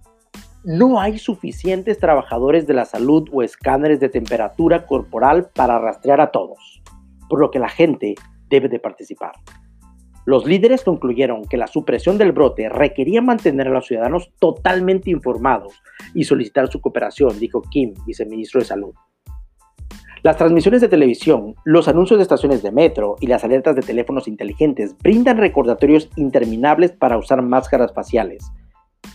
No 0.64 1.02
hay 1.02 1.18
suficientes 1.18 2.00
trabajadores 2.00 2.66
de 2.66 2.76
la 2.76 2.86
salud 2.86 3.28
o 3.34 3.44
escáneres 3.44 4.00
de 4.00 4.08
temperatura 4.08 4.86
corporal 4.86 5.50
para 5.54 5.80
rastrear 5.80 6.22
a 6.22 6.32
todos, 6.32 6.82
por 7.28 7.42
lo 7.42 7.52
que 7.52 7.60
la 7.60 7.68
gente 7.68 8.16
debe 8.48 8.70
de 8.70 8.80
participar. 8.80 9.34
Los 10.26 10.46
líderes 10.46 10.84
concluyeron 10.84 11.44
que 11.46 11.58
la 11.58 11.68
supresión 11.68 12.18
del 12.18 12.32
brote 12.32 12.70
requería 12.70 13.22
mantener 13.22 13.68
a 13.68 13.72
los 13.72 13.88
ciudadanos 13.88 14.32
totalmente 14.40 15.10
informados 15.10 15.74
y 16.14 16.24
solicitar 16.24 16.72
su 16.72 16.80
cooperación, 16.80 17.38
dijo 17.40 17.62
Kim, 17.62 17.94
viceministro 18.06 18.62
de 18.62 18.66
Salud. 18.66 18.94
Las 20.24 20.38
transmisiones 20.38 20.80
de 20.80 20.88
televisión, 20.88 21.56
los 21.66 21.90
anuncios 21.90 22.18
de 22.18 22.24
estaciones 22.24 22.64
de 22.64 22.72
metro 22.72 23.18
y 23.20 23.28
las 23.28 23.44
alertas 23.44 23.76
de 23.76 23.82
teléfonos 23.82 24.30
inteligentes 24.30 24.96
brindan 25.04 25.38
recordatorios 25.38 26.10
interminables 26.16 26.94
para 26.94 27.18
usar 27.18 27.42
máscaras 27.42 27.94
faciales, 27.94 28.50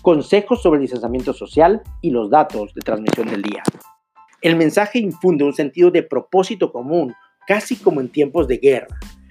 consejos 0.03 0.61
sobre 0.61 0.77
el 0.77 0.83
distanciamiento 0.83 1.33
social 1.33 1.81
y 2.03 2.11
los 2.11 2.29
datos 2.29 2.75
de 2.75 2.83
transmisión 2.83 3.29
del 3.29 3.41
día. 3.41 3.63
El 4.43 4.57
mensaje 4.57 4.99
infunde 4.99 5.45
un 5.45 5.55
sentido 5.55 5.91
de 5.91 6.03
propósito 6.03 6.71
común, 6.71 7.15
casi 7.47 7.77
como 7.77 8.03
en 8.03 8.11
tiempos 8.11 8.47
de 8.47 8.59
guerra, 8.59 8.89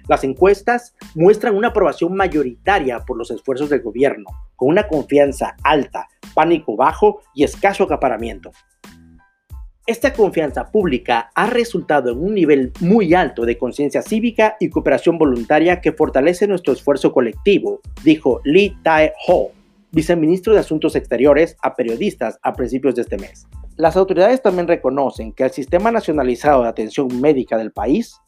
las 0.08 0.24
encuestas 0.24 0.96
muestran 1.16 1.56
una 1.56 1.70
aprobación 1.70 2.14
mayoritaria 2.14 3.00
por 3.00 3.18
los 3.18 3.32
esfuerzos 3.32 3.70
del 3.70 3.82
gobierno, 3.82 4.26
con 4.56 4.70
una 4.70 4.88
confianza 4.88 5.56
alta, 5.64 6.08
pánico 6.34 6.76
bajo 6.76 7.22
y 7.34 7.44
escaso 7.44 7.84
acaparamiento. 7.84 8.52
Esta 9.86 10.12
confianza 10.12 10.70
pública 10.70 11.32
ha 11.34 11.48
resultado 11.48 12.12
en 12.12 12.20
un 12.20 12.34
nivel 12.34 12.74
muy 12.82 13.14
alto 13.14 13.46
de 13.46 13.58
conciencia 13.58 14.02
cívica 14.02 14.58
y 14.60 14.70
cooperación 14.70 15.18
voluntaria 15.18 15.80
que 15.80 15.94
fortalece 15.94 16.46
nuestro 16.46 16.74
esfuerzo 16.74 17.14
colectivo, 17.14 17.80
dijo 18.04 18.42
Lee 18.44 18.76
Tae-ho, 18.84 19.52
viceministro 19.94 20.54
de 20.54 20.60
Asuntos 20.60 20.98
Exteriores, 20.98 21.56
a 21.62 21.76
periodistas 21.78 22.38
a 22.44 22.54
principios 22.54 22.96
de 22.96 23.04
este 23.04 23.18
mes. 23.18 23.48
Las 23.78 23.96
autoridades 23.96 24.42
también 24.42 24.68
reconocen 24.68 25.32
que 25.32 25.44
el 25.46 25.52
Sistema 25.52 25.90
Nacionalizado 25.90 26.64
de 26.64 26.70
Atención 26.70 27.22
Médica 27.22 27.58
del 27.58 27.72
país 27.72 28.20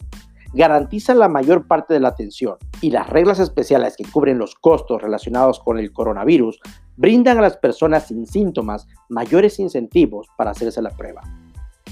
garantiza 0.54 1.14
la 1.14 1.30
mayor 1.30 1.68
parte 1.68 1.94
de 1.94 2.00
la 2.00 2.10
atención 2.10 2.58
y 2.82 2.92
las 2.92 3.10
reglas 3.10 3.40
especiales 3.40 3.96
que 3.96 4.06
cubren 4.06 4.38
los 4.38 4.56
costos 4.56 5.02
relacionados 5.02 5.60
con 5.60 5.78
el 5.78 5.92
coronavirus 5.92 6.60
brindan 6.98 7.38
a 7.38 7.42
las 7.42 7.58
personas 7.58 8.08
sin 8.08 8.26
síntomas 8.26 8.88
mayores 9.10 9.60
incentivos 9.60 10.28
para 10.38 10.52
hacerse 10.52 10.82
la 10.82 10.90
prueba. 10.92 11.22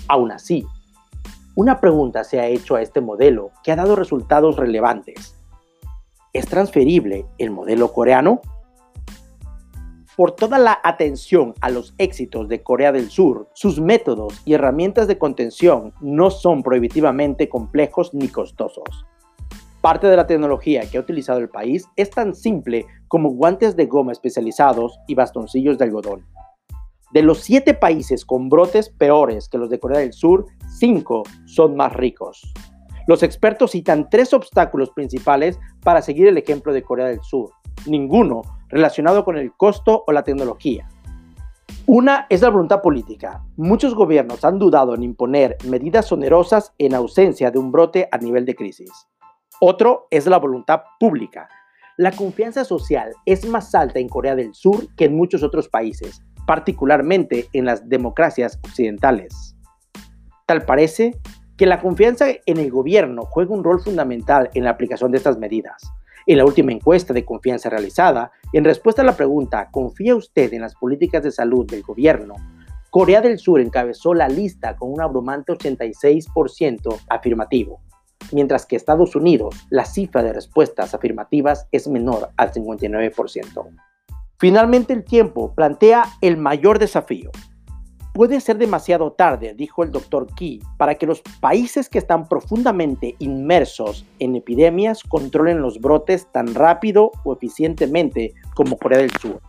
Aún 0.08 0.32
así, 0.32 0.66
una 1.56 1.80
pregunta 1.80 2.24
se 2.24 2.40
ha 2.40 2.48
hecho 2.48 2.76
a 2.76 2.82
este 2.82 3.02
modelo 3.02 3.52
que 3.64 3.72
ha 3.72 3.76
dado 3.76 3.96
resultados 3.96 4.58
relevantes. 4.58 5.36
¿Es 6.34 6.46
transferible 6.48 7.26
el 7.38 7.52
modelo 7.52 7.94
coreano? 7.94 8.42
Por 10.18 10.32
toda 10.32 10.58
la 10.58 10.80
atención 10.84 11.54
a 11.62 11.70
los 11.70 11.94
éxitos 12.00 12.50
de 12.50 12.64
Corea 12.64 12.92
del 12.92 13.12
Sur, 13.12 13.50
sus 13.54 13.80
métodos 13.80 14.42
y 14.46 14.56
herramientas 14.56 15.08
de 15.08 15.20
contención 15.20 15.94
no 16.02 16.32
son 16.32 16.64
prohibitivamente 16.64 17.48
complejos 17.48 18.16
ni 18.16 18.28
costosos. 18.28 19.06
Parte 19.80 20.08
de 20.08 20.16
la 20.16 20.26
tecnología 20.26 20.90
que 20.90 20.98
ha 20.98 21.02
utilizado 21.02 21.38
el 21.38 21.50
país 21.50 21.86
es 21.96 22.10
tan 22.10 22.34
simple 22.34 22.88
como 23.08 23.30
guantes 23.30 23.76
de 23.76 23.86
goma 23.86 24.12
especializados 24.12 25.00
y 25.08 25.14
bastoncillos 25.14 25.78
de 25.78 25.86
algodón. 25.86 26.26
De 27.12 27.22
los 27.22 27.42
siete 27.42 27.76
países 27.76 28.26
con 28.26 28.50
brotes 28.50 28.90
peores 28.90 29.48
que 29.48 29.60
los 29.60 29.70
de 29.70 29.80
Corea 29.80 30.00
del 30.00 30.14
Sur, 30.14 30.48
cinco 30.80 31.22
son 31.46 31.76
más 31.76 31.94
ricos. 31.94 32.42
Los 33.06 33.22
expertos 33.22 33.72
citan 33.72 34.10
tres 34.10 34.34
obstáculos 34.34 34.90
principales 34.90 35.60
para 35.84 36.02
seguir 36.02 36.28
el 36.28 36.40
ejemplo 36.40 36.74
de 36.74 36.82
Corea 36.82 37.06
del 37.06 37.22
Sur. 37.22 37.52
Ninguno 37.86 38.42
relacionado 38.70 39.24
con 39.24 39.38
el 39.38 39.54
costo 39.54 40.04
o 40.06 40.12
la 40.12 40.24
tecnología. 40.24 40.88
Una 41.86 42.28
es 42.30 42.42
la 42.42 42.50
voluntad 42.50 42.82
política. 42.82 43.44
Muchos 43.56 43.96
gobiernos 43.96 44.44
han 44.44 44.60
dudado 44.60 44.94
en 44.94 45.04
imponer 45.04 45.58
medidas 45.66 46.12
onerosas 46.12 46.74
en 46.78 46.94
ausencia 46.94 47.50
de 47.50 47.60
un 47.60 47.72
brote 47.72 48.10
a 48.12 48.18
nivel 48.18 48.46
de 48.46 48.56
crisis. 48.56 48.92
Otro 49.62 50.08
es 50.12 50.28
la 50.28 50.38
voluntad 50.38 50.82
pública. 51.00 51.50
La 51.96 52.12
confianza 52.12 52.64
social 52.64 53.14
es 53.26 53.48
más 53.48 53.74
alta 53.74 54.00
en 54.00 54.10
Corea 54.10 54.36
del 54.36 54.54
Sur 54.54 54.94
que 54.96 55.06
en 55.06 55.16
muchos 55.16 55.44
otros 55.44 55.70
países, 55.70 56.22
particularmente 56.46 57.48
en 57.54 57.66
las 57.66 57.88
democracias 57.88 58.60
occidentales. 58.64 59.56
Tal 60.46 60.64
parece 60.64 61.20
que 61.58 61.66
la 61.66 61.82
confianza 61.82 62.28
en 62.46 62.58
el 62.58 62.70
gobierno 62.70 63.24
juega 63.24 63.56
un 63.56 63.64
rol 63.64 63.82
fundamental 63.82 64.50
en 64.54 64.64
la 64.64 64.70
aplicación 64.70 65.12
de 65.12 65.18
estas 65.18 65.38
medidas. 65.38 65.92
En 66.30 66.38
la 66.38 66.44
última 66.44 66.74
encuesta 66.74 67.14
de 67.14 67.24
confianza 67.24 67.70
realizada, 67.70 68.34
en 68.52 68.66
respuesta 68.66 69.02
a 69.02 69.06
la 69.06 69.16
pregunta 69.16 69.70
¿confía 69.72 70.14
usted 70.14 70.52
en 70.54 70.62
las 70.62 70.76
políticas 70.76 71.24
de 71.24 71.32
salud 71.32 71.66
del 71.66 71.84
gobierno? 71.84 72.36
Corea 72.90 73.22
del 73.22 73.40
Sur 73.40 73.62
encabezó 73.62 74.14
la 74.14 74.28
lista 74.28 74.76
con 74.76 74.92
un 74.92 75.00
abrumante 75.00 75.54
86% 75.54 77.00
afirmativo, 77.10 77.80
mientras 78.34 78.66
que 78.66 78.76
Estados 78.76 79.16
Unidos 79.16 79.56
la 79.70 79.86
cifra 79.86 80.22
de 80.22 80.34
respuestas 80.34 80.94
afirmativas 80.94 81.70
es 81.72 81.88
menor 81.88 82.32
al 82.36 82.52
59%. 82.52 83.70
Finalmente 84.38 84.92
el 84.92 85.06
tiempo 85.06 85.56
plantea 85.56 86.04
el 86.20 86.36
mayor 86.36 86.78
desafío. 86.78 87.32
Puede 88.18 88.42
ser 88.42 88.58
demasiado 88.58 89.12
tarde, 89.12 89.54
dijo 89.54 89.84
el 89.84 89.92
doctor 89.92 90.26
Key, 90.34 90.60
para 90.78 90.96
que 90.96 91.06
los 91.06 91.22
países 91.40 91.88
que 91.88 92.00
están 92.00 92.28
profundamente 92.28 93.16
inmersos 93.20 94.08
en 94.18 94.36
epidemias 94.36 95.04
controlen 95.04 95.62
los 95.62 95.80
brotes 95.80 96.26
tan 96.32 96.56
rápido 96.56 97.12
o 97.24 97.34
eficientemente 97.34 98.34
como 98.56 98.76
Corea 98.76 98.98
del 98.98 99.12
Sur. 99.12 99.40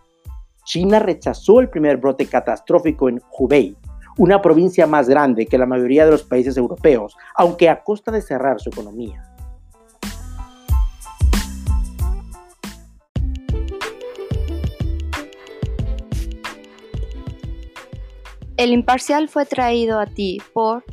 China 0.67 0.99
rechazó 0.99 1.61
el 1.61 1.71
primer 1.71 1.97
brote 1.97 2.27
catastrófico 2.27 3.09
en 3.09 3.23
Hubei, 3.39 3.75
una 4.19 4.43
provincia 4.43 4.87
más 4.87 5.09
grande 5.09 5.47
que 5.47 5.57
la 5.57 5.65
mayoría 5.65 6.05
de 6.05 6.11
los 6.11 6.25
países 6.25 6.59
europeos, 6.59 7.17
aunque 7.37 7.71
a 7.71 7.83
costa 7.83 8.13
de 8.13 8.21
cerrar 8.21 8.61
su 8.61 8.69
economía. 8.69 9.28
El 18.59 18.73
imparcial 18.73 19.29
fue 19.29 19.47
traído 19.47 20.01
a 20.01 20.07
ti 20.07 20.43
por 20.53 20.85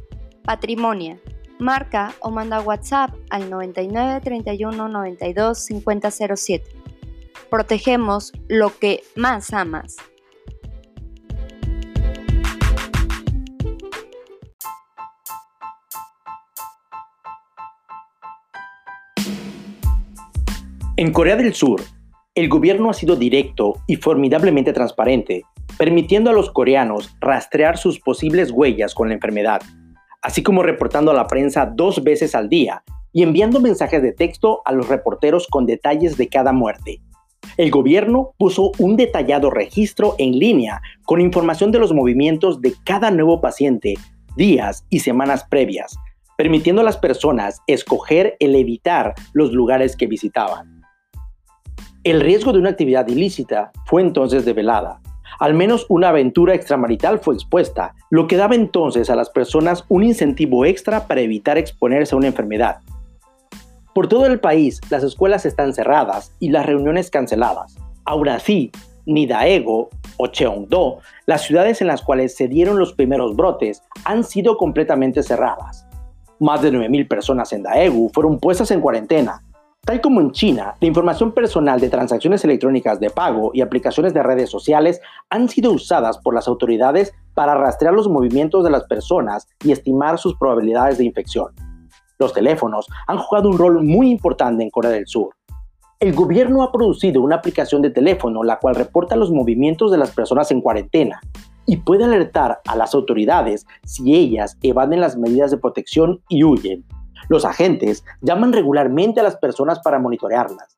Patrimonia. 0.43 1.17
Marca 1.57 2.13
o 2.19 2.29
manda 2.29 2.62
WhatsApp 2.62 3.10
al 3.31 3.50
99 3.50 4.22
31 4.22 4.88
92 4.88 5.65
50 5.65 6.12
07. 6.12 6.63
Protegemos 7.50 8.34
lo 8.48 8.69
que 8.77 9.01
más 9.15 9.51
amas. 9.51 9.95
En 20.98 21.12
Corea 21.12 21.36
del 21.36 21.55
Sur, 21.55 21.81
el 22.36 22.48
gobierno 22.48 22.91
ha 22.91 22.93
sido 22.93 23.15
directo 23.15 23.81
y 23.88 23.95
formidablemente 23.95 24.72
transparente 24.72 25.45
permitiendo 25.77 26.29
a 26.29 26.34
los 26.34 26.50
coreanos 26.50 27.15
rastrear 27.20 27.77
sus 27.77 28.00
posibles 28.00 28.51
huellas 28.51 28.94
con 28.94 29.10
la 29.10 29.15
enfermedad, 29.15 29.62
así 30.22 30.44
como 30.44 30.63
reportando 30.63 31.12
a 31.12 31.15
la 31.15 31.27
prensa 31.27 31.65
dos 31.65 32.03
veces 32.03 32.36
al 32.36 32.50
día 32.50 32.84
y 33.12 33.24
enviando 33.24 33.60
mensajes 33.60 34.01
de 34.01 34.12
texto 34.12 34.62
a 34.65 34.72
los 34.72 34.88
reporteros 34.88 35.48
con 35.48 35.65
detalles 35.65 36.17
de 36.17 36.27
cada 36.27 36.51
muerte. 36.51 37.01
El 37.58 37.72
gobierno 37.72 38.34
puso 38.38 38.72
un 38.79 38.98
detallado 38.98 39.50
registro 39.50 40.15
en 40.17 40.38
línea 40.38 40.82
con 41.05 41.22
información 41.22 41.72
de 41.72 41.79
los 41.79 41.94
movimientos 41.94 42.62
de 42.62 42.74
cada 42.84 43.12
nuevo 43.12 43.39
paciente 43.39 43.94
días 44.36 44.86
y 44.89 45.00
semanas 45.00 45.46
previas, 45.50 45.96
permitiendo 46.38 46.82
a 46.82 46.86
las 46.86 46.98
personas 46.98 47.62
escoger 47.67 48.36
el 48.39 48.55
evitar 48.55 49.13
los 49.34 49.53
lugares 49.53 49.96
que 49.96 50.08
visitaban. 50.08 50.82
El 52.03 52.22
riesgo 52.22 52.51
de 52.51 52.60
una 52.60 52.72
actividad 52.72 53.08
ilícita 53.08 53.72
fue 53.86 54.01
entonces 54.01 54.46
develada, 54.46 55.00
al 55.39 55.54
menos 55.54 55.86
una 55.89 56.10
aventura 56.10 56.54
extramarital 56.54 57.20
fue 57.20 57.36
expuesta, 57.36 57.94
lo 58.10 58.27
que 58.27 58.38
daba 58.38 58.56
entonces 58.56 59.10
a 59.10 59.15
las 59.15 59.30
personas 59.30 59.86
un 59.89 60.04
incentivo 60.04 60.65
extra 60.65 61.08
para 61.08 61.22
evitar 61.22 61.58
exponerse 61.58 62.15
a 62.15 62.18
una 62.18 62.27
enfermedad. 62.27 62.77
Por 63.94 64.08
todo 64.08 64.25
el 64.25 64.39
país, 64.39 64.82
las 64.89 65.04
escuelas 65.04 65.46
están 65.46 65.74
cerradas 65.74 66.34
y 66.39 66.50
las 66.50 66.65
reuniones 66.65 67.10
canceladas. 67.10 67.77
Aún 68.04 68.27
así, 68.27 68.72
ni 69.06 69.25
Daegu 69.25 69.89
o 70.18 70.27
Cheongdo, 70.27 71.00
las 71.25 71.44
ciudades 71.44 71.82
en 71.82 71.88
las 71.88 72.01
cuales 72.01 72.36
se 72.36 72.48
dieron 72.48 72.77
los 72.77 72.94
primeros 72.94 73.36
brotes, 73.36 73.82
han 74.04 74.24
sido 74.24 74.58
completamente 74.58 75.24
cerradas. 75.24 75.88
Más 76.39 76.62
de 76.62 76.74
9.000 76.74 77.08
personas 77.08 77.54
en 77.54 77.63
Daegu 77.63 78.12
fueron 78.13 78.39
puestas 78.39 78.70
en 78.72 78.82
cuarentena 78.82 79.42
Tal 79.86 80.01
como 80.01 80.20
en 80.20 80.32
China, 80.32 80.75
la 80.82 80.88
información 80.88 81.32
personal 81.32 81.80
de 81.80 81.92
transacciones 81.92 82.44
electrónicas 82.44 83.00
de 83.00 83.12
pago 83.12 83.51
y 83.54 83.62
aplicaciones 83.62 84.15
de 84.15 84.24
redes 84.24 84.50
sociales 84.50 85.00
han 85.30 85.48
sido 85.48 85.72
usadas 85.72 86.18
por 86.18 86.34
las 86.34 86.48
autoridades 86.48 87.13
para 87.36 87.54
rastrear 87.54 87.94
los 87.94 88.10
movimientos 88.10 88.63
de 88.63 88.72
las 88.72 88.86
personas 88.86 89.48
y 89.63 89.72
estimar 89.72 90.18
sus 90.18 90.36
probabilidades 90.38 90.98
de 90.98 91.06
infección. 91.06 91.54
Los 92.18 92.34
teléfonos 92.34 92.88
han 93.06 93.20
jugado 93.20 93.48
un 93.48 93.60
rol 93.60 93.84
muy 93.84 94.10
importante 94.10 94.63
en 94.63 94.72
Corea 94.72 94.89
del 94.89 95.06
Sur. 95.06 95.36
El 96.00 96.15
gobierno 96.15 96.63
ha 96.63 96.72
producido 96.72 97.22
una 97.22 97.36
aplicación 97.36 97.84
de 97.84 97.92
teléfono 97.92 98.44
la 98.44 98.58
cual 98.58 98.74
reporta 98.74 99.15
los 99.15 99.30
movimientos 99.30 99.92
de 99.92 100.00
las 100.00 100.10
personas 100.10 100.50
en 100.50 100.62
cuarentena 100.62 101.22
y 101.68 101.77
puede 101.77 102.06
alertar 102.06 102.60
a 102.65 102.75
las 102.75 102.96
autoridades 102.96 103.68
si 103.84 104.15
ellas 104.15 104.58
evaden 104.63 105.00
las 105.00 105.15
medidas 105.15 105.52
de 105.52 105.58
protección 105.58 106.21
y 106.28 106.43
huyen. 106.43 106.84
Los 107.30 107.45
agentes 107.45 108.04
llaman 108.21 108.54
regularmente 108.54 109.19
a 109.19 109.23
las 109.23 109.38
personas 109.38 109.80
para 109.80 109.99
monitorearlas. 109.99 110.78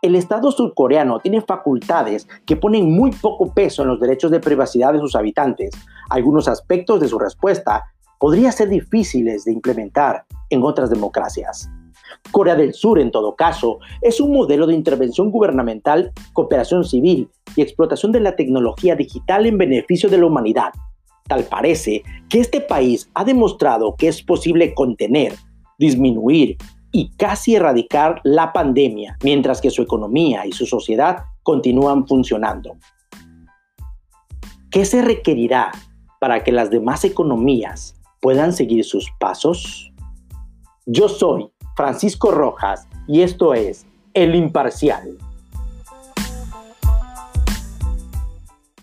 El 0.00 0.14
Estado 0.14 0.52
surcoreano 0.52 1.18
tiene 1.18 1.40
facultades 1.40 2.28
que 2.46 2.56
ponen 2.56 2.92
muy 2.94 3.10
poco 3.10 3.52
peso 3.52 3.82
en 3.82 3.88
los 3.88 3.98
derechos 3.98 4.30
de 4.30 4.38
privacidad 4.38 4.92
de 4.92 5.00
sus 5.00 5.16
habitantes. 5.16 5.70
Algunos 6.08 6.46
aspectos 6.46 7.00
de 7.00 7.08
su 7.08 7.18
respuesta 7.18 7.84
podrían 8.20 8.52
ser 8.52 8.68
difíciles 8.68 9.44
de 9.44 9.52
implementar 9.52 10.24
en 10.50 10.62
otras 10.62 10.90
democracias. 10.90 11.68
Corea 12.30 12.54
del 12.54 12.74
Sur, 12.74 13.00
en 13.00 13.10
todo 13.10 13.34
caso, 13.34 13.78
es 14.00 14.20
un 14.20 14.32
modelo 14.32 14.66
de 14.66 14.74
intervención 14.74 15.30
gubernamental, 15.30 16.12
cooperación 16.32 16.84
civil 16.84 17.28
y 17.56 17.62
explotación 17.62 18.12
de 18.12 18.20
la 18.20 18.36
tecnología 18.36 18.94
digital 18.94 19.46
en 19.46 19.58
beneficio 19.58 20.08
de 20.08 20.18
la 20.18 20.26
humanidad. 20.26 20.70
Tal 21.26 21.44
parece 21.44 22.02
que 22.28 22.40
este 22.40 22.60
país 22.60 23.10
ha 23.14 23.24
demostrado 23.24 23.96
que 23.96 24.08
es 24.08 24.22
posible 24.22 24.74
contener 24.74 25.34
disminuir 25.78 26.56
y 26.92 27.10
casi 27.16 27.54
erradicar 27.54 28.20
la 28.24 28.52
pandemia, 28.52 29.16
mientras 29.22 29.60
que 29.60 29.70
su 29.70 29.82
economía 29.82 30.46
y 30.46 30.52
su 30.52 30.66
sociedad 30.66 31.24
continúan 31.42 32.06
funcionando. 32.06 32.76
¿Qué 34.70 34.84
se 34.84 35.02
requerirá 35.02 35.72
para 36.20 36.44
que 36.44 36.52
las 36.52 36.70
demás 36.70 37.04
economías 37.04 37.94
puedan 38.20 38.52
seguir 38.52 38.84
sus 38.84 39.08
pasos? 39.18 39.92
Yo 40.84 41.08
soy 41.08 41.50
Francisco 41.76 42.30
Rojas 42.30 42.86
y 43.06 43.22
esto 43.22 43.54
es 43.54 43.86
El 44.14 44.34
Imparcial. 44.34 45.16